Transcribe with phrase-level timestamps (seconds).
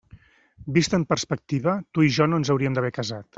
[0.77, 3.29] Vist en perspectiva, tu i jo no ens hauríem d'haver casat.